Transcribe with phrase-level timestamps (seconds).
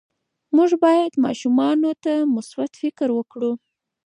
[0.55, 3.51] موږ باید ماشومانو ته مثبت فکر ورکړو.